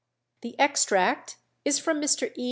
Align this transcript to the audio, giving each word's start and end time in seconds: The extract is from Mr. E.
The 0.41 0.59
extract 0.59 1.37
is 1.63 1.77
from 1.77 2.01
Mr. 2.01 2.31
E. 2.35 2.39